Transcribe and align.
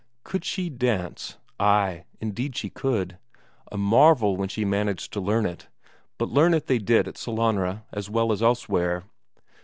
Could 0.23 0.43
she 0.43 0.67
dance? 0.71 1.37
ay, 1.59 2.05
indeed 2.19 2.55
she 2.55 2.71
could. 2.71 3.19
A 3.71 3.77
marvel 3.77 4.35
where 4.35 4.49
she 4.49 4.61
had 4.61 4.67
managed 4.67 5.13
to 5.13 5.19
learn 5.21 5.45
it, 5.45 5.67
but 6.17 6.31
learn 6.31 6.55
it 6.55 6.65
they 6.65 6.79
did 6.79 7.07
at 7.07 7.19
Sellanraa 7.19 7.83
as 7.91 8.09
well 8.09 8.31
as 8.31 8.41
elsewhere. 8.41 9.03